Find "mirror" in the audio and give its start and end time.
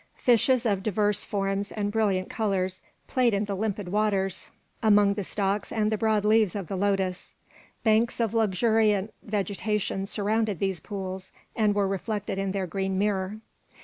12.97-13.41